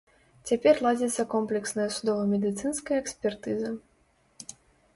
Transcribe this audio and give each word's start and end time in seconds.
Цяпер 0.51 0.79
ладзіцца 0.85 1.25
комплексная 1.33 1.85
судова-медыцынская 1.97 2.97
экспертыза. 3.05 3.73